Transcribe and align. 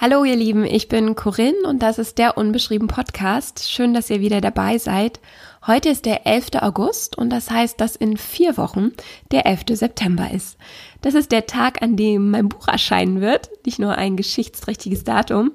Hallo 0.00 0.22
ihr 0.22 0.36
Lieben, 0.36 0.64
ich 0.64 0.86
bin 0.86 1.16
Corinne 1.16 1.66
und 1.66 1.82
das 1.82 1.98
ist 1.98 2.18
der 2.18 2.38
Unbeschrieben 2.38 2.86
Podcast. 2.86 3.68
Schön, 3.68 3.94
dass 3.94 4.10
ihr 4.10 4.20
wieder 4.20 4.40
dabei 4.40 4.78
seid. 4.78 5.18
Heute 5.66 5.88
ist 5.88 6.06
der 6.06 6.24
11. 6.24 6.50
August 6.60 7.18
und 7.18 7.30
das 7.30 7.50
heißt, 7.50 7.80
dass 7.80 7.96
in 7.96 8.16
vier 8.16 8.56
Wochen 8.56 8.92
der 9.32 9.44
11. 9.44 9.62
September 9.70 10.30
ist. 10.30 10.56
Das 11.00 11.14
ist 11.14 11.32
der 11.32 11.46
Tag, 11.46 11.82
an 11.82 11.96
dem 11.96 12.30
mein 12.30 12.48
Buch 12.48 12.68
erscheinen 12.68 13.20
wird, 13.20 13.50
nicht 13.66 13.80
nur 13.80 13.96
ein 13.96 14.16
geschichtsträchtiges 14.16 15.02
Datum. 15.02 15.50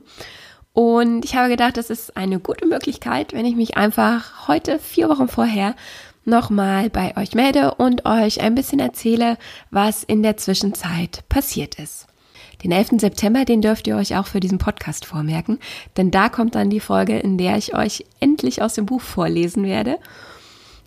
Und 0.73 1.23
ich 1.23 1.37
habe 1.37 1.47
gedacht, 1.47 1.77
das 1.77 1.89
ist 1.89 2.17
eine 2.17 2.41
gute 2.41 2.65
Möglichkeit, 2.65 3.31
wenn 3.31 3.45
ich 3.45 3.55
mich 3.55 3.77
einfach 3.77 4.49
heute, 4.49 4.77
vier 4.77 5.07
Wochen 5.07 5.29
vorher, 5.29 5.73
nochmal 6.25 6.89
bei 6.89 7.15
euch 7.15 7.33
melde 7.33 7.75
und 7.75 8.05
euch 8.05 8.41
ein 8.41 8.55
bisschen 8.55 8.81
erzähle, 8.81 9.37
was 9.71 10.03
in 10.03 10.21
der 10.21 10.35
Zwischenzeit 10.35 11.23
passiert 11.29 11.75
ist. 11.75 12.07
Den 12.63 12.71
11. 12.71 12.99
September, 12.99 13.45
den 13.45 13.61
dürft 13.61 13.87
ihr 13.87 13.95
euch 13.95 14.15
auch 14.15 14.27
für 14.27 14.39
diesen 14.39 14.57
Podcast 14.57 15.05
vormerken, 15.05 15.59
denn 15.97 16.11
da 16.11 16.29
kommt 16.29 16.55
dann 16.55 16.69
die 16.69 16.79
Folge, 16.79 17.17
in 17.17 17.37
der 17.37 17.57
ich 17.57 17.73
euch 17.73 18.05
endlich 18.19 18.61
aus 18.61 18.73
dem 18.73 18.85
Buch 18.85 19.01
vorlesen 19.01 19.63
werde. 19.63 19.97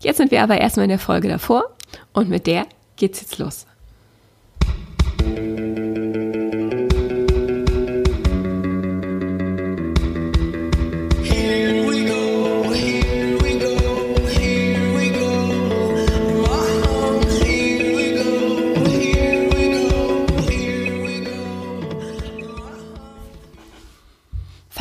Jetzt 0.01 0.19
sind 0.19 0.30
wir 0.30 0.43
aber 0.43 0.59
erstmal 0.59 0.84
in 0.84 0.91
der 0.91 0.98
Folge 0.98 1.29
davor 1.29 1.65
und 2.12 2.29
mit 2.29 2.47
der 2.47 2.66
geht's 2.97 3.21
jetzt 3.21 3.38
los. 3.38 3.66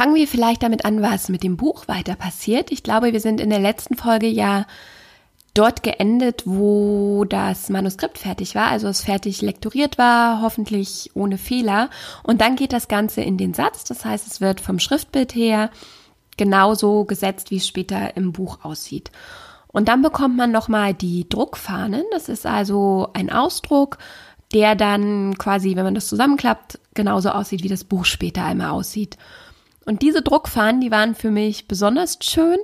Fangen 0.05 0.17
wir 0.17 0.27
vielleicht 0.27 0.61
damit 0.61 0.85
an, 0.85 1.01
was 1.01 1.29
mit 1.29 1.41
dem 1.41 1.57
Buch 1.57 1.87
weiter 1.87 2.15
passiert. 2.15 2.71
Ich 2.71 2.83
glaube, 2.83 3.11
wir 3.11 3.19
sind 3.19 3.41
in 3.41 3.49
der 3.49 3.57
letzten 3.57 3.95
Folge 3.95 4.27
ja 4.27 4.67
dort 5.55 5.81
geendet, 5.81 6.43
wo 6.45 7.25
das 7.27 7.69
Manuskript 7.69 8.19
fertig 8.19 8.53
war, 8.53 8.67
also 8.67 8.87
es 8.87 9.01
fertig 9.01 9.41
lektoriert 9.41 9.97
war, 9.97 10.43
hoffentlich 10.43 11.09
ohne 11.15 11.39
Fehler. 11.39 11.89
Und 12.21 12.39
dann 12.41 12.55
geht 12.55 12.71
das 12.71 12.87
Ganze 12.87 13.21
in 13.21 13.37
den 13.37 13.55
Satz, 13.55 13.83
das 13.83 14.05
heißt, 14.05 14.27
es 14.27 14.41
wird 14.41 14.61
vom 14.61 14.77
Schriftbild 14.77 15.33
her 15.33 15.71
genauso 16.37 17.05
gesetzt, 17.05 17.49
wie 17.49 17.57
es 17.57 17.65
später 17.65 18.15
im 18.15 18.31
Buch 18.31 18.59
aussieht. 18.61 19.09
Und 19.69 19.87
dann 19.87 20.03
bekommt 20.03 20.37
man 20.37 20.51
nochmal 20.51 20.93
die 20.93 21.27
Druckfahnen, 21.27 22.03
das 22.11 22.29
ist 22.29 22.45
also 22.45 23.09
ein 23.13 23.31
Ausdruck, 23.31 23.97
der 24.53 24.75
dann 24.75 25.35
quasi, 25.39 25.75
wenn 25.75 25.83
man 25.83 25.95
das 25.95 26.07
zusammenklappt, 26.07 26.77
genauso 26.93 27.29
aussieht, 27.29 27.63
wie 27.63 27.69
das 27.69 27.83
Buch 27.83 28.05
später 28.05 28.45
einmal 28.45 28.69
aussieht. 28.69 29.17
Und 29.85 30.01
diese 30.01 30.21
Druckfahnen, 30.21 30.81
die 30.81 30.91
waren 30.91 31.15
für 31.15 31.31
mich 31.31 31.67
besonders 31.67 32.17
schön, 32.21 32.57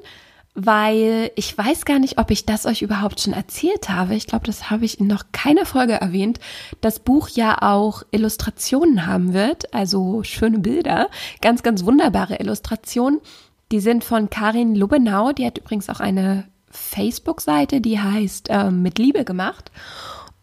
weil 0.53 1.31
ich 1.35 1.57
weiß 1.57 1.85
gar 1.85 1.99
nicht, 1.99 2.17
ob 2.17 2.29
ich 2.29 2.45
das 2.45 2.65
euch 2.65 2.81
überhaupt 2.81 3.21
schon 3.21 3.33
erzählt 3.33 3.89
habe. 3.89 4.15
Ich 4.15 4.27
glaube, 4.27 4.45
das 4.45 4.69
habe 4.69 4.83
ich 4.83 4.99
in 4.99 5.07
noch 5.07 5.25
keiner 5.31 5.65
Folge 5.65 5.93
erwähnt. 5.93 6.39
Das 6.81 6.99
Buch 6.99 7.29
ja 7.29 7.61
auch 7.61 8.03
Illustrationen 8.11 9.05
haben 9.05 9.33
wird, 9.33 9.73
also 9.73 10.23
schöne 10.23 10.59
Bilder, 10.59 11.09
ganz, 11.41 11.63
ganz 11.63 11.85
wunderbare 11.85 12.37
Illustrationen. 12.37 13.21
Die 13.71 13.79
sind 13.79 14.03
von 14.03 14.29
Karin 14.29 14.75
Lubenau, 14.75 15.31
die 15.31 15.45
hat 15.45 15.57
übrigens 15.57 15.89
auch 15.89 16.01
eine 16.01 16.45
Facebook-Seite, 16.69 17.79
die 17.79 17.99
heißt 17.99 18.49
äh, 18.49 18.71
Mit 18.71 18.99
Liebe 18.99 19.23
gemacht. 19.23 19.71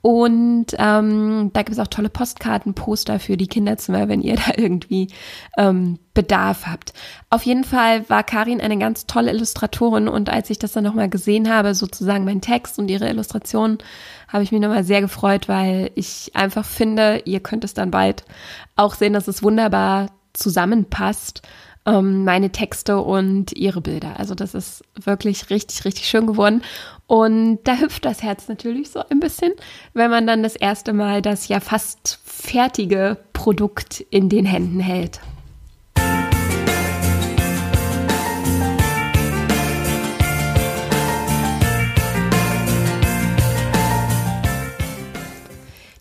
Und 0.01 0.67
ähm, 0.79 1.51
da 1.53 1.63
gibt 1.63 1.73
es 1.73 1.79
auch 1.81 1.89
tolle 1.89 2.09
Postkarten, 2.09 2.75
Poster 2.75 3.19
für 3.19 3.37
die 3.37 3.49
Kinderzimmer, 3.49 4.09
wenn 4.09 4.23
ihr 4.23 4.37
da 4.47 4.53
irgendwie 4.57 5.09
ähm, 5.57 5.99
Bedarf 6.15 6.67
habt. 6.67 6.93
Auf 7.31 7.43
jeden 7.43 7.65
Fall 7.65 8.09
war 8.09 8.23
Karin 8.23 8.61
eine 8.61 8.79
ganz 8.79 9.07
tolle 9.07 9.33
Illustratorin 9.33 10.09
und 10.09 10.31
als 10.31 10.51
ich 10.51 10.59
das 10.59 10.73
dann 10.73 10.85
nochmal 10.85 11.09
gesehen 11.09 11.49
habe, 11.53 11.75
sozusagen 11.75 12.25
mein 12.25 12.41
Text 12.41 12.79
und 12.79 12.89
ihre 12.89 13.09
Illustration, 13.09 13.79
habe 14.29 14.45
ich 14.45 14.53
mich 14.53 14.61
nochmal 14.61 14.85
sehr 14.85 15.01
gefreut, 15.01 15.49
weil 15.49 15.91
ich 15.95 16.33
einfach 16.35 16.65
finde, 16.65 17.23
ihr 17.25 17.41
könnt 17.41 17.65
es 17.65 17.75
dann 17.75 17.91
bald 17.91 18.25
auch 18.77 18.95
sehen, 18.95 19.13
dass 19.13 19.27
es 19.27 19.43
wunderbar 19.43 20.11
zusammenpasst 20.33 21.43
ähm, 21.87 22.25
meine 22.25 22.51
Texte 22.51 22.99
und 22.99 23.53
ihre 23.53 23.81
Bilder. 23.81 24.19
Also 24.19 24.35
das 24.35 24.55
ist 24.55 24.83
wirklich 24.95 25.51
richtig, 25.51 25.85
richtig 25.85 26.09
schön 26.09 26.27
geworden. 26.27 26.63
Und 27.07 27.61
da 27.65 27.77
hüpft 27.77 28.05
das 28.05 28.23
Herz 28.23 28.49
natürlich 28.49 28.91
so 28.91 29.03
ein 29.09 29.21
bisschen, 29.21 29.53
wenn 29.95 30.11
man 30.11 30.27
dann 30.27 30.43
das 30.43 30.57
erste 30.57 30.93
Mal 30.93 31.23
das 31.23 31.49
ja 31.49 31.61
fast 31.61 32.21
fertige 32.25 33.17
Produkt 33.33 34.01
in 34.11 34.29
den 34.29 34.45
Händen 34.45 34.81
hält. 34.81 35.21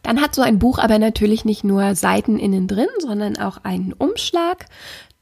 Dann 0.08 0.22
hat 0.22 0.34
so 0.34 0.42
ein 0.42 0.58
Buch 0.58 0.80
aber 0.80 1.00
natürlich 1.00 1.44
nicht 1.44 1.66
nur 1.66 1.94
Seiten 1.94 2.40
innen 2.40 2.70
drin, 2.70 2.88
sondern 3.00 3.36
auch 3.38 3.58
einen 3.66 3.92
Umschlag 3.92 4.66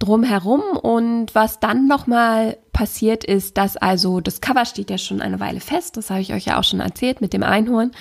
drumherum. 0.06 0.62
Und 0.82 1.34
was 1.34 1.60
dann 1.60 1.88
nochmal 1.88 2.58
passiert 2.72 3.24
ist, 3.24 3.58
dass 3.58 3.78
also 3.78 4.20
das 4.20 4.42
Cover 4.42 4.66
steht 4.66 4.90
ja 4.90 4.98
schon 4.98 5.22
eine 5.22 5.40
Weile 5.40 5.62
fest, 5.62 5.98
das 5.98 6.10
habe 6.10 6.22
ich 6.22 6.34
euch 6.34 6.46
ja 6.46 6.60
auch 6.60 6.64
schon 6.64 6.82
erzählt 6.82 7.22
mit 7.22 7.34
dem 7.34 7.44
Einhorn. 7.44 7.92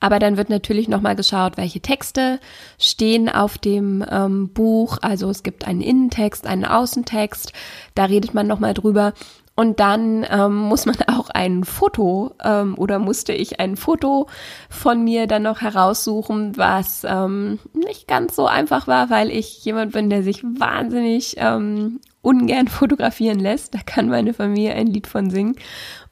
Aber 0.00 0.18
dann 0.18 0.36
wird 0.36 0.50
natürlich 0.50 0.88
nochmal 0.88 1.16
geschaut, 1.16 1.56
welche 1.56 1.80
Texte 1.80 2.40
stehen 2.78 3.28
auf 3.28 3.56
dem 3.56 4.04
ähm, 4.10 4.52
Buch. 4.52 4.98
Also 5.00 5.30
es 5.30 5.42
gibt 5.42 5.66
einen 5.66 5.80
Innentext, 5.80 6.46
einen 6.46 6.64
Außentext, 6.64 7.52
da 7.94 8.04
redet 8.04 8.34
man 8.34 8.46
nochmal 8.46 8.74
drüber. 8.74 9.14
Und 9.56 9.80
dann 9.80 10.24
ähm, 10.30 10.54
muss 10.54 10.86
man 10.86 10.96
auch 11.08 11.30
ein 11.30 11.64
Foto 11.64 12.34
ähm, 12.44 12.78
oder 12.78 12.98
musste 12.98 13.32
ich 13.32 13.58
ein 13.58 13.76
Foto 13.76 14.28
von 14.68 15.02
mir 15.02 15.26
dann 15.26 15.42
noch 15.42 15.62
heraussuchen, 15.62 16.56
was 16.56 17.04
ähm, 17.08 17.58
nicht 17.72 18.06
ganz 18.06 18.36
so 18.36 18.46
einfach 18.46 18.86
war, 18.86 19.10
weil 19.10 19.30
ich 19.30 19.64
jemand 19.64 19.92
bin, 19.92 20.10
der 20.10 20.22
sich 20.22 20.44
wahnsinnig 20.44 21.36
ähm, 21.38 22.00
ungern 22.20 22.68
fotografieren 22.68 23.40
lässt. 23.40 23.74
Da 23.74 23.78
kann 23.84 24.08
meine 24.08 24.34
Familie 24.34 24.74
ein 24.74 24.86
Lied 24.86 25.06
von 25.08 25.30
singen. 25.30 25.56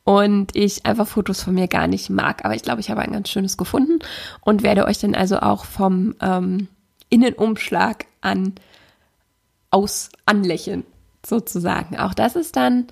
Und 0.07 0.55
ich 0.55 0.85
einfach 0.85 1.07
Fotos 1.07 1.43
von 1.43 1.55
mir 1.55 1.67
gar 1.67 1.87
nicht 1.87 2.11
mag. 2.11 2.45
Aber 2.45 2.55
ich 2.55 2.63
glaube, 2.63 2.81
ich 2.81 2.91
habe 2.91 3.01
ein 3.01 3.13
ganz 3.13 3.31
schönes 3.31 3.57
gefunden 3.57 4.01
und 4.43 4.63
werde 4.63 4.85
euch 4.85 4.99
dann 4.99 5.15
also 5.15 5.39
auch 5.39 5.65
vom 5.65 6.15
ähm, 6.21 6.69
Innenumschlag 7.09 8.05
an 8.21 8.55
aus 9.71 10.11
anlächeln, 10.27 10.85
sozusagen. 11.25 11.97
Auch 11.99 12.13
das 12.13 12.37
ist 12.37 12.57
dann 12.57 12.87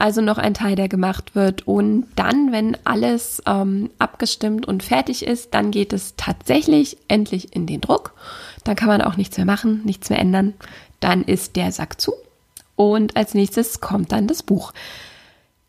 also 0.00 0.20
noch 0.20 0.38
ein 0.38 0.54
Teil, 0.54 0.76
der 0.76 0.88
gemacht 0.88 1.34
wird. 1.34 1.66
Und 1.66 2.06
dann, 2.16 2.52
wenn 2.52 2.76
alles 2.84 3.42
ähm, 3.46 3.90
abgestimmt 3.98 4.66
und 4.66 4.82
fertig 4.82 5.24
ist, 5.24 5.54
dann 5.54 5.70
geht 5.70 5.92
es 5.92 6.14
tatsächlich 6.16 6.96
endlich 7.08 7.54
in 7.54 7.66
den 7.66 7.80
Druck. 7.80 8.14
Dann 8.64 8.76
kann 8.76 8.88
man 8.88 9.02
auch 9.02 9.16
nichts 9.16 9.36
mehr 9.36 9.46
machen, 9.46 9.82
nichts 9.84 10.10
mehr 10.10 10.18
ändern. 10.18 10.54
Dann 11.00 11.22
ist 11.22 11.56
der 11.56 11.70
Sack 11.72 12.00
zu. 12.00 12.12
Und 12.76 13.16
als 13.16 13.34
nächstes 13.34 13.80
kommt 13.80 14.12
dann 14.12 14.26
das 14.26 14.42
Buch. 14.42 14.72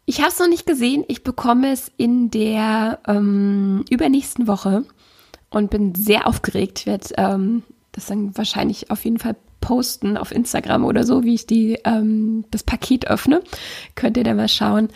Ich 0.06 0.20
habe 0.20 0.30
es 0.30 0.40
noch 0.40 0.48
nicht 0.48 0.66
gesehen. 0.66 1.04
Ich 1.08 1.24
bekomme 1.24 1.72
es 1.72 1.92
in 1.98 2.32
der 2.32 3.00
ähm, 3.08 3.84
übernächsten 3.90 4.48
Woche 4.48 4.86
und 5.50 5.70
bin 5.70 5.94
sehr 5.94 6.26
aufgeregt. 6.28 6.80
Ich 6.80 6.86
werde 6.86 7.08
ähm, 7.18 7.64
das 7.92 8.06
dann 8.06 8.36
wahrscheinlich 8.38 8.92
auf 8.92 9.04
jeden 9.04 9.20
Fall 9.20 9.36
posten 9.62 10.18
auf 10.18 10.32
Instagram 10.32 10.84
oder 10.84 11.06
so, 11.06 11.24
wie 11.24 11.36
ich 11.36 11.48
die, 11.48 11.80
ähm, 11.86 12.44
das 12.52 12.64
Paket 12.64 13.08
öffne. 13.08 13.42
Könnt 13.96 14.18
ihr 14.18 14.26
da 14.26 14.34
mal 14.34 14.50
schauen. 14.50 14.90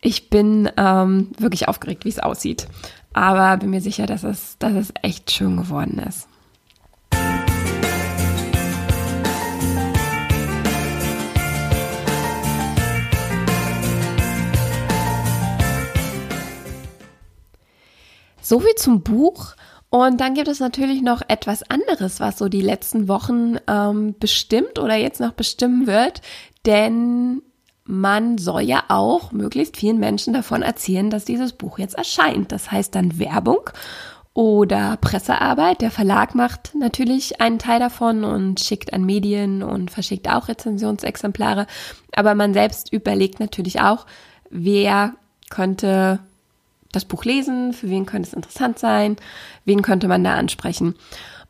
Ich 0.00 0.30
bin 0.30 0.70
ähm, 0.76 1.32
wirklich 1.38 1.68
aufgeregt, 1.68 2.04
wie 2.04 2.10
es 2.10 2.20
aussieht. 2.20 2.68
Aber 3.12 3.56
bin 3.58 3.70
mir 3.70 3.80
sicher, 3.80 4.06
dass 4.06 4.22
es, 4.22 4.56
dass 4.58 4.74
es 4.74 4.92
echt 5.02 5.30
schön 5.30 5.56
geworden 5.56 5.98
ist. 5.98 6.28
So 18.40 18.60
viel 18.60 18.74
zum 18.76 19.02
Buch. 19.02 19.56
Und 19.90 20.20
dann 20.20 20.34
gibt 20.34 20.48
es 20.48 20.60
natürlich 20.60 21.00
noch 21.02 21.22
etwas 21.28 21.62
anderes, 21.70 22.20
was 22.20 22.38
so 22.38 22.48
die 22.48 22.60
letzten 22.60 23.08
Wochen 23.08 23.56
ähm, 23.66 24.14
bestimmt 24.18 24.78
oder 24.78 24.96
jetzt 24.96 25.20
noch 25.20 25.32
bestimmen 25.32 25.86
wird. 25.86 26.20
Denn 26.66 27.42
man 27.84 28.36
soll 28.36 28.62
ja 28.62 28.84
auch 28.88 29.32
möglichst 29.32 29.78
vielen 29.78 29.98
Menschen 29.98 30.34
davon 30.34 30.60
erzählen, 30.60 31.08
dass 31.08 31.24
dieses 31.24 31.54
Buch 31.54 31.78
jetzt 31.78 31.96
erscheint. 31.96 32.52
Das 32.52 32.70
heißt 32.70 32.94
dann 32.94 33.18
Werbung 33.18 33.70
oder 34.34 34.98
Pressearbeit. 34.98 35.80
Der 35.80 35.90
Verlag 35.90 36.34
macht 36.34 36.74
natürlich 36.74 37.40
einen 37.40 37.58
Teil 37.58 37.80
davon 37.80 38.24
und 38.24 38.60
schickt 38.60 38.92
an 38.92 39.04
Medien 39.04 39.62
und 39.62 39.90
verschickt 39.90 40.28
auch 40.28 40.48
Rezensionsexemplare. 40.48 41.66
Aber 42.14 42.34
man 42.34 42.52
selbst 42.52 42.92
überlegt 42.92 43.40
natürlich 43.40 43.80
auch, 43.80 44.04
wer 44.50 45.14
könnte 45.48 46.20
das 46.92 47.04
Buch 47.04 47.24
lesen, 47.24 47.72
für 47.72 47.88
wen 47.90 48.06
könnte 48.06 48.28
es 48.28 48.34
interessant 48.34 48.78
sein, 48.78 49.16
wen 49.64 49.82
könnte 49.82 50.08
man 50.08 50.24
da 50.24 50.34
ansprechen. 50.34 50.94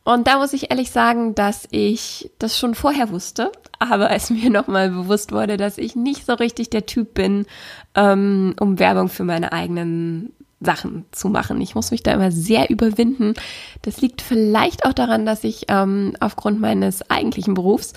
Und 0.05 0.27
da 0.27 0.39
muss 0.39 0.55
ich 0.55 0.71
ehrlich 0.71 0.91
sagen, 0.91 1.35
dass 1.35 1.69
ich 1.71 2.31
das 2.39 2.59
schon 2.59 2.75
vorher 2.75 3.11
wusste, 3.11 3.53
aber 3.79 4.11
es 4.15 4.31
mir 4.31 4.51
nochmal 4.51 4.91
bewusst 4.91 5.33
wurde, 5.33 5.57
dass 5.57 5.79
ich 5.79 5.97
nicht 5.97 6.27
so 6.27 6.35
richtig 6.35 6.71
der 6.71 6.87
Typ 6.87 7.15
bin, 7.15 7.47
ähm, 7.95 8.55
um 8.59 8.79
Werbung 8.79 9.09
für 9.09 9.25
meine 9.25 9.53
eigenen 9.53 10.33
Sachen 10.61 11.05
zu 11.13 11.29
machen. 11.29 11.61
Ich 11.61 11.75
muss 11.75 11.91
mich 11.91 12.03
da 12.03 12.13
immer 12.13 12.33
sehr 12.33 12.71
überwinden. 12.71 13.35
Das 13.83 14.01
liegt 14.01 14.23
vielleicht 14.23 14.85
auch 14.87 14.93
daran, 14.93 15.25
dass 15.25 15.45
ich 15.45 15.67
ähm, 15.69 16.15
aufgrund 16.21 16.61
meines 16.61 17.09
eigentlichen 17.11 17.55
Berufs 17.55 17.93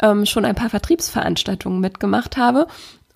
ähm, 0.00 0.26
schon 0.26 0.44
ein 0.44 0.54
paar 0.54 0.70
Vertriebsveranstaltungen 0.70 1.80
mitgemacht 1.80 2.36
habe 2.36 2.66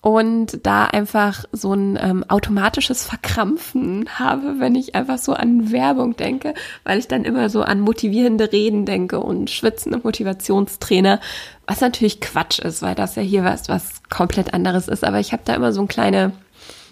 und 0.03 0.65
da 0.67 0.83
einfach 0.83 1.45
so 1.53 1.71
ein 1.71 1.97
ähm, 1.99 2.25
automatisches 2.27 3.05
Verkrampfen 3.05 4.09
habe, 4.19 4.55
wenn 4.59 4.75
ich 4.75 4.95
einfach 4.95 5.17
so 5.17 5.31
an 5.31 5.71
Werbung 5.71 6.17
denke, 6.17 6.55
weil 6.83 6.99
ich 6.99 7.07
dann 7.07 7.23
immer 7.23 7.49
so 7.49 7.61
an 7.61 7.79
motivierende 7.79 8.51
Reden 8.51 8.85
denke 8.85 9.21
und 9.21 9.49
schwitzende 9.49 10.01
Motivationstrainer, 10.03 11.21
was 11.67 11.79
natürlich 11.79 12.19
Quatsch 12.19 12.59
ist, 12.59 12.81
weil 12.81 12.95
das 12.95 13.15
ja 13.15 13.21
hier 13.21 13.45
was 13.45 13.69
was 13.69 14.03
komplett 14.09 14.53
anderes 14.53 14.89
ist, 14.89 15.05
aber 15.05 15.21
ich 15.21 15.31
habe 15.31 15.43
da 15.45 15.55
immer 15.55 15.71
so 15.71 15.79
ein 15.79 15.87
kleine 15.87 16.33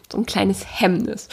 so 0.10 0.18
ein 0.18 0.26
kleines 0.26 0.66
Hemmnis. 0.80 1.28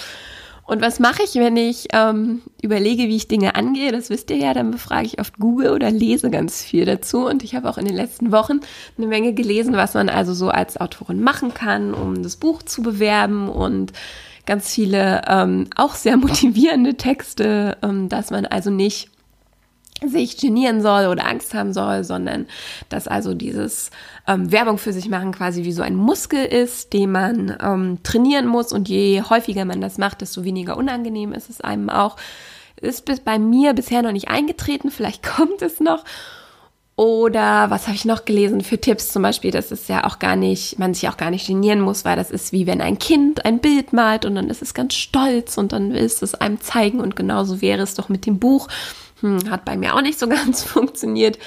Und 0.69 0.83
was 0.83 1.01
mache 1.01 1.23
ich, 1.23 1.35
wenn 1.37 1.57
ich 1.57 1.89
ähm, 1.95 2.43
überlege, 2.61 3.05
wie 3.05 3.17
ich 3.17 3.27
Dinge 3.27 3.55
angehe? 3.55 3.91
Das 3.91 4.11
wisst 4.11 4.29
ihr 4.29 4.37
ja, 4.37 4.53
dann 4.53 4.71
befrage 4.71 5.07
ich 5.07 5.19
oft 5.19 5.39
Google 5.39 5.71
oder 5.71 5.91
lese 5.91 6.29
ganz 6.29 6.63
viel 6.63 6.85
dazu. 6.85 7.27
Und 7.27 7.43
ich 7.43 7.55
habe 7.55 7.71
auch 7.71 7.79
in 7.79 7.87
den 7.87 7.97
letzten 7.97 8.33
Wochen 8.33 8.61
eine 8.99 9.07
Menge 9.07 9.33
gelesen, 9.33 9.77
was 9.77 9.95
man 9.95 10.11
also 10.11 10.35
so 10.35 10.51
als 10.51 10.79
Autorin 10.79 11.23
machen 11.23 11.55
kann, 11.55 11.95
um 11.95 12.23
das 12.23 12.37
Buch 12.37 12.63
zu 12.63 12.83
bewerben 12.83 13.49
und 13.49 13.95
ganz 14.45 14.69
viele 14.75 15.23
ähm, 15.27 15.69
auch 15.75 15.95
sehr 15.95 16.17
motivierende 16.19 16.97
Texte, 16.97 17.79
ähm, 17.83 18.11
dass 18.11 18.31
man 18.31 18.45
also 18.45 18.69
nicht 18.69 19.09
sich 20.07 20.37
genieren 20.37 20.81
soll 20.81 21.07
oder 21.07 21.27
Angst 21.27 21.55
haben 21.55 21.73
soll, 21.73 22.05
sondern 22.05 22.47
dass 22.89 23.09
also 23.09 23.35
dieses 23.35 23.91
ähm, 24.27 24.53
Werbung 24.53 24.79
für 24.79 24.93
sich 24.93 25.09
machen 25.09 25.33
quasi 25.33 25.65
wie 25.65 25.73
so 25.73 25.83
ein 25.83 25.97
Muskel 25.97 26.45
ist, 26.45 26.93
den 26.93 27.13
man 27.13 27.57
ähm, 27.61 27.99
trainieren 28.03 28.47
muss 28.47 28.73
und 28.73 28.89
je 28.89 29.23
häufiger 29.23 29.65
man 29.65 29.81
das 29.81 29.99
macht, 29.99 30.21
desto 30.21 30.45
weniger 30.45 30.77
unangenehm 30.77 31.33
ist 31.33 31.51
es 31.51 31.61
einem 31.61 31.91
auch. 31.91 32.17
Ist 32.81 33.07
bis 33.07 33.21
bei 33.21 33.41
mir 33.41 33.75
bisher 33.75 34.03
noch 34.03 34.13
nicht 34.13 34.29
eingetreten, 34.29 34.91
vielleicht 34.91 35.23
kommt 35.37 35.63
es 35.63 35.81
noch. 35.81 36.05
Oder 36.99 37.71
was 37.71 37.87
habe 37.87 37.95
ich 37.95 38.05
noch 38.05 38.25
gelesen 38.25 38.61
für 38.61 38.81
Tipps? 38.81 39.13
Zum 39.13 39.23
Beispiel, 39.23 39.53
dass 39.53 39.71
es 39.71 39.87
ja 39.87 40.05
auch 40.05 40.19
gar 40.19 40.35
nicht, 40.35 40.81
man 40.81 40.95
sich 40.95 41.09
auch 41.09 41.17
gar 41.17 41.31
nicht 41.31 41.47
genieren 41.47 41.81
muss, 41.81 42.05
weil 42.05 42.17
das 42.17 42.33
ist 42.33 42.51
wie 42.51 42.67
wenn 42.67 42.81
ein 42.81 42.99
Kind 42.99 43.45
ein 43.45 43.61
Bild 43.61 43.93
malt 43.93 44.25
und 44.25 44.35
dann 44.35 44.51
ist 44.51 44.63
es 44.63 44.75
ganz 44.75 44.95
stolz 44.95 45.59
und 45.59 45.71
dann 45.71 45.93
will 45.93 46.03
es 46.03 46.23
es 46.23 46.35
einem 46.35 46.61
zeigen 46.61 46.99
und 46.99 47.15
genauso 47.15 47.61
wäre 47.61 47.83
es 47.83 47.95
doch 47.95 48.09
mit 48.09 48.27
dem 48.27 48.41
Buch 48.41 48.67
hm, 49.21 49.51
hat 49.51 49.65
bei 49.65 49.77
mir 49.77 49.95
auch 49.95 50.03
nicht 50.03 50.19
so 50.19 50.29
ganz 50.29 50.63
funktioniert. 50.63 51.39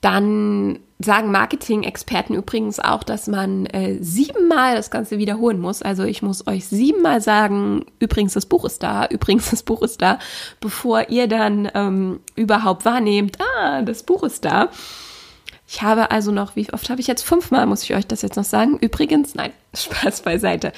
Dann 0.00 0.78
sagen 0.98 1.30
Marketing-Experten 1.30 2.34
übrigens 2.34 2.78
auch, 2.78 3.02
dass 3.02 3.26
man 3.26 3.66
äh, 3.66 3.98
siebenmal 4.00 4.76
das 4.76 4.90
Ganze 4.90 5.18
wiederholen 5.18 5.58
muss. 5.60 5.82
Also 5.82 6.04
ich 6.04 6.22
muss 6.22 6.46
euch 6.46 6.66
siebenmal 6.66 7.20
sagen, 7.20 7.86
übrigens 7.98 8.34
das 8.34 8.46
Buch 8.46 8.64
ist 8.64 8.82
da, 8.82 9.06
übrigens 9.10 9.50
das 9.50 9.62
Buch 9.62 9.82
ist 9.82 10.02
da, 10.02 10.18
bevor 10.60 11.08
ihr 11.08 11.26
dann 11.26 11.70
ähm, 11.74 12.20
überhaupt 12.34 12.84
wahrnehmt, 12.84 13.38
ah, 13.40 13.82
das 13.82 14.02
Buch 14.02 14.22
ist 14.22 14.44
da. 14.44 14.68
Ich 15.66 15.82
habe 15.82 16.10
also 16.10 16.32
noch, 16.32 16.56
wie 16.56 16.70
oft 16.72 16.90
habe 16.90 17.00
ich 17.00 17.06
jetzt? 17.06 17.22
Fünfmal 17.22 17.64
muss 17.66 17.84
ich 17.84 17.94
euch 17.94 18.06
das 18.06 18.22
jetzt 18.22 18.36
noch 18.36 18.44
sagen. 18.44 18.76
Übrigens, 18.78 19.34
nein, 19.34 19.52
Spaß 19.74 20.22
beiseite. 20.22 20.72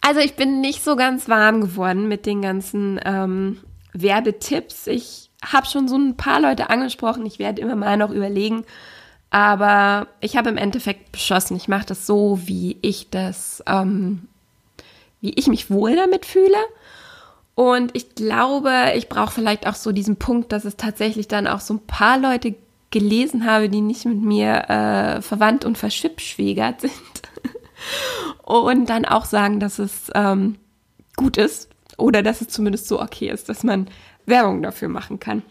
Also 0.00 0.20
ich 0.20 0.36
bin 0.36 0.60
nicht 0.60 0.84
so 0.84 0.94
ganz 0.94 1.28
warm 1.28 1.60
geworden 1.60 2.06
mit 2.06 2.26
den 2.26 2.42
ganzen 2.42 3.00
ähm, 3.04 3.58
Werbetipps. 4.02 4.86
Ich 4.86 5.30
habe 5.44 5.66
schon 5.66 5.88
so 5.88 5.96
ein 5.96 6.16
paar 6.16 6.40
Leute 6.40 6.70
angesprochen. 6.70 7.26
Ich 7.26 7.38
werde 7.38 7.60
immer 7.62 7.76
mal 7.76 7.96
noch 7.96 8.10
überlegen. 8.10 8.64
Aber 9.30 10.08
ich 10.20 10.36
habe 10.36 10.48
im 10.48 10.56
Endeffekt 10.56 11.12
beschlossen, 11.12 11.56
ich 11.56 11.68
mache 11.68 11.86
das 11.86 12.06
so, 12.06 12.40
wie 12.44 12.78
ich 12.82 13.10
das, 13.10 13.62
ähm, 13.66 14.28
wie 15.20 15.30
ich 15.30 15.48
mich 15.48 15.70
wohl 15.70 15.96
damit 15.96 16.24
fühle. 16.24 16.56
Und 17.54 17.96
ich 17.96 18.14
glaube, 18.14 18.92
ich 18.96 19.08
brauche 19.08 19.32
vielleicht 19.32 19.66
auch 19.66 19.74
so 19.74 19.90
diesen 19.92 20.16
Punkt, 20.16 20.52
dass 20.52 20.64
es 20.64 20.76
tatsächlich 20.76 21.26
dann 21.26 21.46
auch 21.46 21.60
so 21.60 21.74
ein 21.74 21.86
paar 21.86 22.18
Leute 22.18 22.54
gelesen 22.90 23.44
habe, 23.44 23.68
die 23.68 23.80
nicht 23.80 24.04
mit 24.04 24.20
mir 24.20 24.68
äh, 24.68 25.22
verwandt 25.22 25.64
und 25.64 25.76
verschwippschwägert 25.76 26.82
sind. 26.82 26.92
und 28.42 28.88
dann 28.88 29.04
auch 29.04 29.24
sagen, 29.24 29.58
dass 29.58 29.78
es 29.78 30.10
ähm, 30.14 30.56
gut 31.16 31.36
ist, 31.36 31.70
oder 31.96 32.22
dass 32.22 32.40
es 32.40 32.48
zumindest 32.48 32.88
so 32.88 33.00
okay 33.00 33.28
ist, 33.28 33.48
dass 33.48 33.64
man 33.64 33.88
Werbung 34.26 34.62
dafür 34.62 34.88
machen 34.88 35.20
kann. 35.20 35.42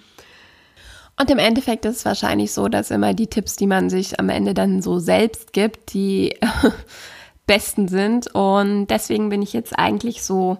Und 1.18 1.30
im 1.30 1.40
Endeffekt 1.40 1.86
ist 1.86 1.98
es 1.98 2.06
wahrscheinlich 2.06 2.52
so, 2.52 2.68
dass 2.68 2.92
immer 2.92 3.14
die 3.14 3.28
Tipps, 3.28 3.56
die 3.56 3.68
man 3.68 3.90
sich 3.90 4.20
am 4.20 4.30
Ende 4.30 4.54
dann 4.54 4.82
so 4.82 5.00
selbst 5.00 5.54
gibt, 5.54 5.94
die 5.94 6.38
besten 7.48 7.88
sind. 7.88 8.34
Und 8.34 8.88
deswegen 8.88 9.30
bin 9.30 9.42
ich 9.42 9.54
jetzt 9.54 9.78
eigentlich 9.78 10.24
so 10.24 10.58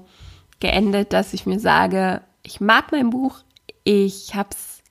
geendet, 0.62 1.12
dass 1.12 1.34
ich 1.34 1.46
mir 1.46 1.60
sage, 1.60 2.22
ich 2.44 2.62
mag 2.62 2.92
mein 2.92 3.10
Buch, 3.10 3.40
ich 3.84 4.34
habe 4.34 4.50
es 4.52 4.82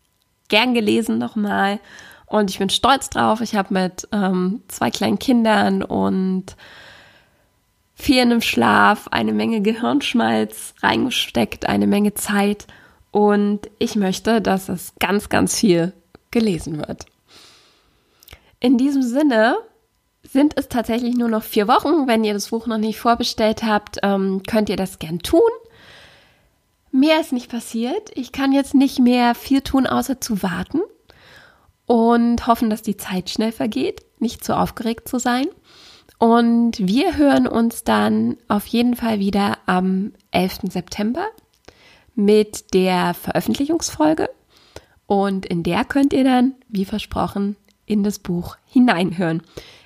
gern 0.48 0.74
gelesen 0.74 1.16
nochmal 1.18 1.80
und 2.26 2.50
ich 2.50 2.58
bin 2.58 2.68
stolz 2.68 3.08
drauf. 3.08 3.40
Ich 3.40 3.54
habe 3.54 3.72
mit 3.72 4.06
ähm, 4.12 4.62
zwei 4.68 4.90
kleinen 4.90 5.18
Kindern 5.18 5.82
und 5.82 6.56
fehlendem 7.94 8.40
Schlaf, 8.40 9.08
eine 9.08 9.32
Menge 9.32 9.62
Gehirnschmalz 9.62 10.74
reingesteckt, 10.82 11.66
eine 11.68 11.86
Menge 11.86 12.14
Zeit. 12.14 12.66
Und 13.10 13.60
ich 13.78 13.96
möchte, 13.96 14.40
dass 14.40 14.68
es 14.68 14.92
ganz, 14.98 15.28
ganz 15.28 15.58
viel 15.58 15.92
gelesen 16.30 16.78
wird. 16.78 17.06
In 18.60 18.76
diesem 18.76 19.02
Sinne 19.02 19.56
sind 20.22 20.54
es 20.56 20.68
tatsächlich 20.68 21.14
nur 21.14 21.28
noch 21.28 21.42
vier 21.42 21.68
Wochen. 21.68 22.08
Wenn 22.08 22.24
ihr 22.24 22.32
das 22.32 22.48
Buch 22.48 22.66
noch 22.66 22.78
nicht 22.78 22.98
vorbestellt 22.98 23.62
habt, 23.62 23.98
ähm, 24.02 24.42
könnt 24.46 24.68
ihr 24.68 24.76
das 24.76 24.98
gern 24.98 25.20
tun. 25.20 25.40
Mehr 26.90 27.20
ist 27.20 27.32
nicht 27.32 27.50
passiert. 27.50 28.10
Ich 28.14 28.32
kann 28.32 28.52
jetzt 28.52 28.74
nicht 28.74 28.98
mehr 28.98 29.34
viel 29.34 29.60
tun, 29.60 29.86
außer 29.86 30.20
zu 30.20 30.42
warten 30.42 30.80
und 31.86 32.46
hoffen, 32.46 32.70
dass 32.70 32.82
die 32.82 32.96
Zeit 32.96 33.30
schnell 33.30 33.52
vergeht, 33.52 34.04
nicht 34.18 34.44
zu 34.44 34.56
aufgeregt 34.56 35.08
zu 35.08 35.18
sein. 35.18 35.46
Und 36.24 36.78
wir 36.78 37.18
hören 37.18 37.46
uns 37.46 37.84
dann 37.84 38.38
auf 38.48 38.64
jeden 38.64 38.96
Fall 38.96 39.18
wieder 39.18 39.58
am 39.66 40.14
11. 40.30 40.70
September 40.70 41.26
mit 42.14 42.72
der 42.72 43.12
Veröffentlichungsfolge. 43.12 44.30
Und 45.04 45.44
in 45.44 45.62
der 45.62 45.84
könnt 45.84 46.14
ihr 46.14 46.24
dann, 46.24 46.54
wie 46.70 46.86
versprochen, 46.86 47.56
in 47.84 48.04
das 48.04 48.20
Buch 48.20 48.56
hineinhören. 48.64 49.42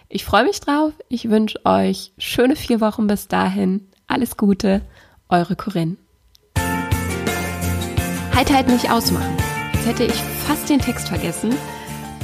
Ich 0.08 0.24
freue 0.24 0.44
mich 0.44 0.60
drauf. 0.60 0.92
Ich 1.08 1.28
wünsche 1.28 1.58
euch 1.66 2.12
schöne 2.18 2.54
vier 2.54 2.80
Wochen 2.80 3.08
bis 3.08 3.26
dahin. 3.26 3.88
Alles 4.06 4.36
Gute, 4.36 4.82
eure 5.28 5.56
Corinne. 5.56 5.96
Halt 8.32 8.52
halt 8.52 8.68
nicht 8.68 8.92
ausmachen. 8.92 9.36
Jetzt 9.72 9.86
hätte 9.88 10.04
ich 10.04 10.14
fast 10.46 10.70
den 10.70 10.78
Text 10.78 11.08
vergessen. 11.08 11.50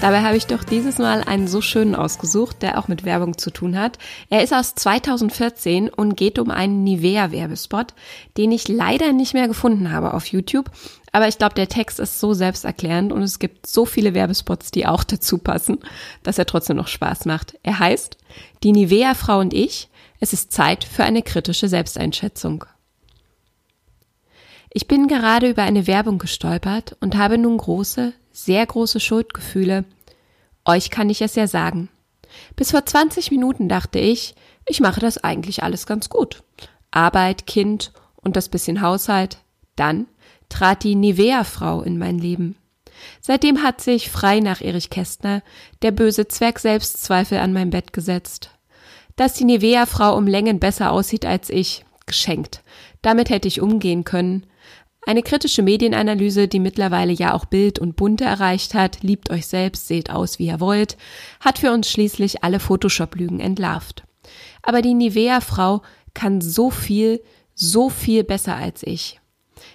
Dabei 0.00 0.22
habe 0.22 0.36
ich 0.36 0.46
doch 0.46 0.64
dieses 0.64 0.98
Mal 0.98 1.22
einen 1.22 1.48
so 1.48 1.62
schönen 1.62 1.94
ausgesucht, 1.94 2.62
der 2.62 2.78
auch 2.78 2.88
mit 2.88 3.04
Werbung 3.04 3.38
zu 3.38 3.50
tun 3.50 3.78
hat. 3.78 3.98
Er 4.28 4.42
ist 4.42 4.52
aus 4.52 4.74
2014 4.74 5.88
und 5.88 6.16
geht 6.16 6.38
um 6.38 6.50
einen 6.50 6.84
Nivea-Werbespot, 6.84 7.94
den 8.36 8.52
ich 8.52 8.68
leider 8.68 9.12
nicht 9.12 9.32
mehr 9.32 9.48
gefunden 9.48 9.92
habe 9.92 10.12
auf 10.12 10.26
YouTube. 10.26 10.70
Aber 11.12 11.28
ich 11.28 11.38
glaube, 11.38 11.54
der 11.54 11.68
Text 11.68 12.00
ist 12.00 12.20
so 12.20 12.34
selbsterklärend 12.34 13.12
und 13.12 13.22
es 13.22 13.38
gibt 13.38 13.66
so 13.66 13.86
viele 13.86 14.14
Werbespots, 14.14 14.72
die 14.72 14.86
auch 14.86 15.04
dazu 15.04 15.38
passen, 15.38 15.78
dass 16.22 16.38
er 16.38 16.46
trotzdem 16.46 16.76
noch 16.76 16.88
Spaß 16.88 17.24
macht. 17.24 17.56
Er 17.62 17.78
heißt 17.78 18.18
Die 18.62 18.72
Nivea-Frau 18.72 19.38
und 19.38 19.54
ich. 19.54 19.88
Es 20.20 20.32
ist 20.32 20.52
Zeit 20.52 20.84
für 20.84 21.04
eine 21.04 21.22
kritische 21.22 21.68
Selbsteinschätzung. 21.68 22.64
Ich 24.70 24.88
bin 24.88 25.06
gerade 25.06 25.48
über 25.48 25.62
eine 25.62 25.86
Werbung 25.86 26.18
gestolpert 26.18 26.96
und 27.00 27.16
habe 27.16 27.38
nun 27.38 27.58
große, 27.58 28.12
sehr 28.34 28.66
große 28.66 29.00
Schuldgefühle. 29.00 29.84
Euch 30.64 30.90
kann 30.90 31.08
ich 31.08 31.22
es 31.22 31.36
ja 31.36 31.46
sagen. 31.46 31.88
Bis 32.56 32.72
vor 32.72 32.84
20 32.84 33.30
Minuten 33.30 33.68
dachte 33.68 33.98
ich, 33.98 34.34
ich 34.66 34.80
mache 34.80 35.00
das 35.00 35.22
eigentlich 35.22 35.62
alles 35.62 35.86
ganz 35.86 36.08
gut. 36.08 36.42
Arbeit, 36.90 37.46
Kind 37.46 37.92
und 38.16 38.36
das 38.36 38.48
bisschen 38.48 38.80
Haushalt. 38.80 39.38
Dann 39.76 40.06
trat 40.48 40.82
die 40.82 40.96
Nivea-Frau 40.96 41.82
in 41.82 41.96
mein 41.96 42.18
Leben. 42.18 42.56
Seitdem 43.20 43.62
hat 43.62 43.80
sich, 43.80 44.10
frei 44.10 44.40
nach 44.40 44.60
Erich 44.60 44.90
Kästner, 44.90 45.42
der 45.82 45.90
böse 45.92 46.28
Zwerg 46.28 46.58
Selbstzweifel 46.58 47.38
an 47.38 47.52
mein 47.52 47.70
Bett 47.70 47.92
gesetzt. 47.92 48.50
Dass 49.16 49.34
die 49.34 49.44
Nivea-Frau 49.44 50.16
um 50.16 50.26
Längen 50.26 50.58
besser 50.58 50.90
aussieht 50.90 51.24
als 51.24 51.50
ich, 51.50 51.84
geschenkt. 52.06 52.62
Damit 53.02 53.30
hätte 53.30 53.48
ich 53.48 53.60
umgehen 53.60 54.04
können. 54.04 54.46
Eine 55.06 55.22
kritische 55.22 55.62
Medienanalyse, 55.62 56.48
die 56.48 56.60
mittlerweile 56.60 57.12
ja 57.12 57.34
auch 57.34 57.44
Bild 57.44 57.78
und 57.78 57.96
Bunte 57.96 58.24
erreicht 58.24 58.72
hat, 58.72 59.02
liebt 59.02 59.30
euch 59.30 59.46
selbst, 59.46 59.86
seht 59.86 60.10
aus, 60.10 60.38
wie 60.38 60.46
ihr 60.46 60.60
wollt, 60.60 60.96
hat 61.40 61.58
für 61.58 61.72
uns 61.72 61.90
schließlich 61.90 62.42
alle 62.42 62.58
Photoshop-Lügen 62.58 63.38
entlarvt. 63.38 64.04
Aber 64.62 64.80
die 64.80 64.94
Nivea-Frau 64.94 65.82
kann 66.14 66.40
so 66.40 66.70
viel, 66.70 67.22
so 67.54 67.90
viel 67.90 68.24
besser 68.24 68.56
als 68.56 68.82
ich. 68.82 69.20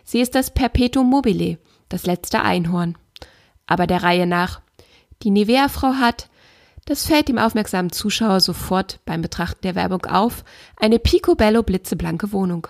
Sie 0.04 0.20
ist 0.20 0.34
das 0.34 0.52
Perpetuum 0.52 1.08
mobile, 1.08 1.60
das 1.90 2.08
letzte 2.08 2.42
Einhorn. 2.42 2.98
Aber 3.68 3.86
der 3.86 4.02
Reihe 4.02 4.26
nach. 4.26 4.62
Die 5.22 5.30
Nivea-Frau 5.30 5.94
hat, 5.94 6.28
das 6.86 7.06
fällt 7.06 7.28
dem 7.28 7.38
aufmerksamen 7.38 7.92
Zuschauer 7.92 8.40
sofort 8.40 9.00
beim 9.06 9.22
Betrachten 9.22 9.62
der 9.62 9.76
Werbung 9.76 10.06
auf, 10.06 10.44
eine 10.76 10.98
picobello 10.98 11.62
blitzeblanke 11.62 12.32
Wohnung. 12.32 12.68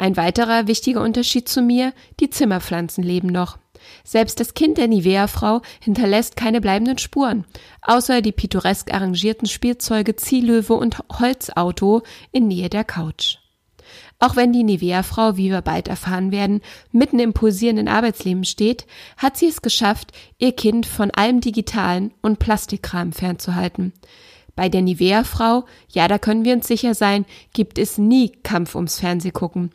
Ein 0.00 0.16
weiterer 0.16 0.66
wichtiger 0.66 1.02
Unterschied 1.02 1.46
zu 1.46 1.60
mir, 1.60 1.92
die 2.20 2.30
Zimmerpflanzen 2.30 3.04
leben 3.04 3.28
noch. 3.28 3.58
Selbst 4.02 4.40
das 4.40 4.54
Kind 4.54 4.78
der 4.78 4.88
Nivea-Frau 4.88 5.60
hinterlässt 5.78 6.36
keine 6.36 6.62
bleibenden 6.62 6.96
Spuren, 6.96 7.44
außer 7.82 8.22
die 8.22 8.32
pittoresk 8.32 8.94
arrangierten 8.94 9.46
Spielzeuge 9.46 10.16
Zielöwe 10.16 10.72
und 10.72 11.00
Holzauto 11.12 12.00
in 12.32 12.48
Nähe 12.48 12.70
der 12.70 12.84
Couch. 12.84 13.36
Auch 14.18 14.36
wenn 14.36 14.54
die 14.54 14.64
Nivea-Frau, 14.64 15.36
wie 15.36 15.50
wir 15.50 15.60
bald 15.60 15.86
erfahren 15.86 16.32
werden, 16.32 16.62
mitten 16.92 17.18
im 17.18 17.34
pulsierenden 17.34 17.88
Arbeitsleben 17.88 18.44
steht, 18.44 18.86
hat 19.18 19.36
sie 19.36 19.48
es 19.48 19.60
geschafft, 19.60 20.12
ihr 20.38 20.52
Kind 20.52 20.86
von 20.86 21.10
allem 21.10 21.42
Digitalen 21.42 22.14
und 22.22 22.38
Plastikkram 22.38 23.12
fernzuhalten. 23.12 23.92
Bei 24.56 24.70
der 24.70 24.80
Nivea-Frau, 24.80 25.66
ja, 25.90 26.08
da 26.08 26.18
können 26.18 26.46
wir 26.46 26.54
uns 26.54 26.66
sicher 26.66 26.94
sein, 26.94 27.26
gibt 27.52 27.78
es 27.78 27.98
nie 27.98 28.30
Kampf 28.42 28.74
ums 28.74 28.98
Fernsehgucken. 28.98 29.72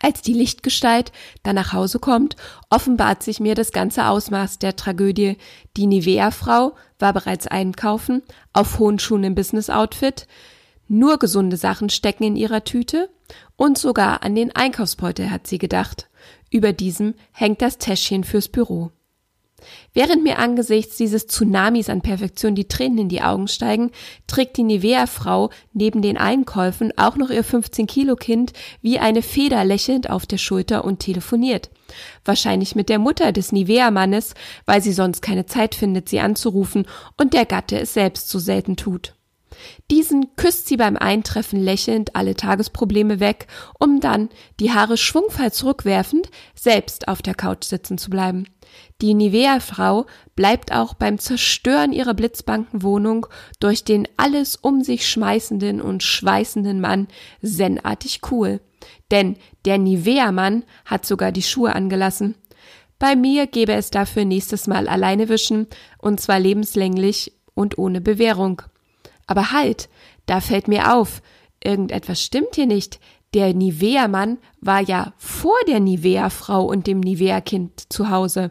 Als 0.00 0.22
die 0.22 0.32
Lichtgestalt 0.32 1.12
dann 1.42 1.54
nach 1.54 1.72
Hause 1.72 1.98
kommt, 1.98 2.36
offenbart 2.70 3.22
sich 3.22 3.40
mir 3.40 3.54
das 3.54 3.72
ganze 3.72 4.06
Ausmaß 4.06 4.58
der 4.58 4.76
Tragödie. 4.76 5.36
Die 5.76 5.86
Nivea-Frau 5.86 6.74
war 6.98 7.12
bereits 7.12 7.46
einkaufen, 7.46 8.22
auf 8.52 8.78
hohen 8.78 8.98
Schuhen 8.98 9.24
im 9.24 9.34
Business-Outfit, 9.34 10.26
nur 10.88 11.18
gesunde 11.18 11.56
Sachen 11.56 11.88
stecken 11.88 12.24
in 12.24 12.36
ihrer 12.36 12.64
Tüte 12.64 13.08
und 13.56 13.78
sogar 13.78 14.22
an 14.22 14.34
den 14.34 14.54
Einkaufsbeutel 14.54 15.30
hat 15.30 15.46
sie 15.46 15.58
gedacht. 15.58 16.08
Über 16.50 16.72
diesem 16.72 17.14
hängt 17.32 17.62
das 17.62 17.78
Täschchen 17.78 18.24
fürs 18.24 18.48
Büro. 18.48 18.90
Während 19.94 20.22
mir 20.22 20.38
angesichts 20.38 20.96
dieses 20.96 21.26
Tsunamis 21.26 21.88
an 21.88 22.00
Perfektion 22.00 22.54
die 22.54 22.68
Tränen 22.68 22.98
in 22.98 23.08
die 23.08 23.22
Augen 23.22 23.48
steigen, 23.48 23.90
trägt 24.26 24.56
die 24.56 24.62
Nivea-Frau 24.62 25.50
neben 25.72 26.02
den 26.02 26.16
Einkäufen 26.16 26.92
auch 26.96 27.16
noch 27.16 27.30
ihr 27.30 27.44
15-Kilo-Kind 27.44 28.52
wie 28.80 28.98
eine 28.98 29.22
Feder 29.22 29.64
lächelnd 29.64 30.10
auf 30.10 30.26
der 30.26 30.38
Schulter 30.38 30.84
und 30.84 31.00
telefoniert. 31.00 31.70
Wahrscheinlich 32.24 32.74
mit 32.74 32.88
der 32.88 32.98
Mutter 32.98 33.32
des 33.32 33.52
Nivea-Mannes, 33.52 34.34
weil 34.66 34.82
sie 34.82 34.92
sonst 34.92 35.20
keine 35.22 35.46
Zeit 35.46 35.74
findet, 35.74 36.08
sie 36.08 36.20
anzurufen 36.20 36.86
und 37.16 37.34
der 37.34 37.46
Gatte 37.46 37.78
es 37.78 37.94
selbst 37.94 38.28
so 38.28 38.38
selten 38.38 38.76
tut. 38.76 39.14
Diesen 39.90 40.36
küsst 40.36 40.66
sie 40.66 40.76
beim 40.76 40.96
Eintreffen 40.96 41.60
lächelnd 41.60 42.16
alle 42.16 42.34
Tagesprobleme 42.34 43.20
weg, 43.20 43.46
um 43.78 44.00
dann, 44.00 44.28
die 44.60 44.72
Haare 44.72 44.96
schwungvoll 44.96 45.52
zurückwerfend, 45.52 46.30
selbst 46.54 47.08
auf 47.08 47.22
der 47.22 47.34
Couch 47.34 47.64
sitzen 47.64 47.98
zu 47.98 48.10
bleiben. 48.10 48.46
Die 49.00 49.14
Nivea-Frau 49.14 50.06
bleibt 50.36 50.72
auch 50.72 50.94
beim 50.94 51.18
Zerstören 51.18 51.92
ihrer 51.92 52.14
Blitzbankenwohnung 52.14 53.26
durch 53.60 53.84
den 53.84 54.08
alles 54.16 54.56
um 54.56 54.82
sich 54.82 55.08
schmeißenden 55.08 55.80
und 55.80 56.02
schweißenden 56.02 56.80
Mann 56.80 57.08
zenartig 57.42 58.20
cool. 58.30 58.60
Denn 59.10 59.36
der 59.64 59.78
Nivea-Mann 59.78 60.64
hat 60.84 61.04
sogar 61.04 61.32
die 61.32 61.42
Schuhe 61.42 61.74
angelassen. 61.74 62.36
Bei 62.98 63.16
mir 63.16 63.48
gäbe 63.48 63.72
es 63.72 63.90
dafür 63.90 64.24
nächstes 64.24 64.68
Mal 64.68 64.86
alleine 64.86 65.28
wischen, 65.28 65.66
und 65.98 66.20
zwar 66.20 66.38
lebenslänglich 66.38 67.32
und 67.54 67.76
ohne 67.76 68.00
Bewährung. 68.00 68.62
Aber 69.32 69.50
halt, 69.50 69.88
da 70.26 70.42
fällt 70.42 70.68
mir 70.68 70.94
auf, 70.94 71.22
irgendetwas 71.64 72.22
stimmt 72.22 72.54
hier 72.54 72.66
nicht. 72.66 73.00
Der 73.32 73.54
Nivea-Mann 73.54 74.36
war 74.60 74.80
ja 74.82 75.14
vor 75.16 75.56
der 75.66 75.80
Nivea-Frau 75.80 76.62
und 76.66 76.86
dem 76.86 77.00
Nivea-Kind 77.00 77.90
zu 77.90 78.10
Hause. 78.10 78.50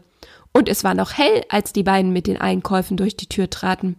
Und 0.53 0.67
es 0.67 0.83
war 0.83 0.95
noch 0.95 1.19
hell, 1.19 1.43
als 1.49 1.71
die 1.71 1.83
beiden 1.83 2.11
mit 2.13 2.25
den 2.25 2.41
Einkäufen 2.41 2.97
durch 2.97 3.15
die 3.15 3.29
Tür 3.29 3.47
traten. 3.47 3.95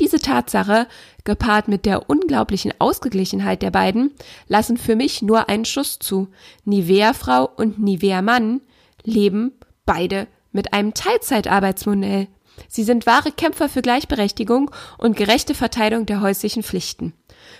Diese 0.00 0.18
Tatsache, 0.18 0.88
gepaart 1.22 1.68
mit 1.68 1.86
der 1.86 2.10
unglaublichen 2.10 2.72
Ausgeglichenheit 2.80 3.62
der 3.62 3.70
beiden, 3.70 4.10
lassen 4.48 4.78
für 4.78 4.96
mich 4.96 5.22
nur 5.22 5.48
einen 5.48 5.64
Schuss 5.64 6.00
zu. 6.00 6.26
Nivea-Frau 6.64 7.48
und 7.56 7.78
Nivea-Mann 7.78 8.60
leben 9.04 9.52
beide 9.86 10.26
mit 10.50 10.72
einem 10.72 10.94
Teilzeitarbeitsmodell. 10.94 12.26
Sie 12.68 12.84
sind 12.84 13.06
wahre 13.06 13.32
Kämpfer 13.32 13.68
für 13.68 13.82
Gleichberechtigung 13.82 14.70
und 14.98 15.16
gerechte 15.16 15.54
Verteilung 15.54 16.06
der 16.06 16.20
häuslichen 16.20 16.62
Pflichten. 16.62 17.14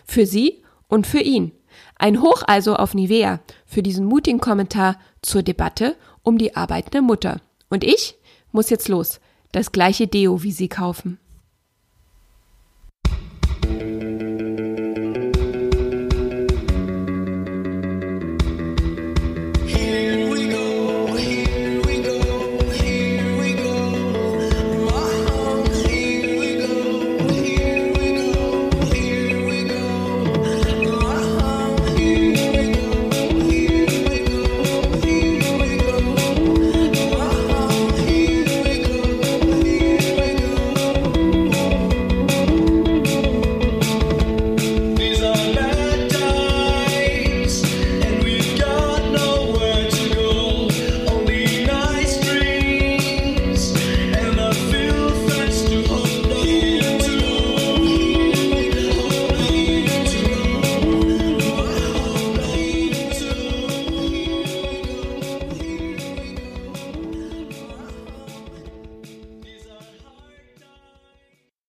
Für 0.05 0.27
sie 0.27 0.63
und 0.89 1.07
für 1.07 1.21
ihn. 1.21 1.53
Ein 1.99 2.21
Hoch 2.21 2.43
also 2.47 2.77
auf 2.77 2.95
Nivea 2.95 3.41
für 3.67 3.83
diesen 3.83 4.07
mutigen 4.07 4.41
Kommentar 4.41 4.99
zur 5.23 5.43
Debatte 5.43 5.97
um 6.23 6.39
die 6.39 6.57
arbeitende 6.57 7.03
Mutter. 7.03 7.41
Und 7.71 7.85
ich 7.85 8.17
muss 8.51 8.71
jetzt 8.71 8.89
los. 8.89 9.21
Das 9.53 9.73
gleiche 9.73 10.07
Deo 10.07 10.43
wie 10.43 10.53
Sie 10.53 10.69
kaufen. 10.69 11.19